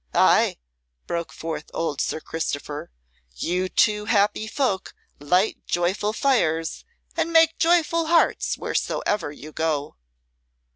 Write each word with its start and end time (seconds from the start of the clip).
"Ay," 0.15 0.57
broke 1.05 1.31
forth 1.31 1.69
old 1.75 2.01
Sir 2.01 2.19
Christopher, 2.19 2.89
"you 3.35 3.69
two 3.69 4.05
happy 4.05 4.47
folk 4.47 4.95
light 5.19 5.59
joyful 5.67 6.11
fires, 6.11 6.83
and 7.15 7.31
make 7.31 7.59
joyful 7.59 8.07
hearts 8.07 8.57
wheresoever 8.57 9.31
you 9.31 9.51
go." 9.51 9.97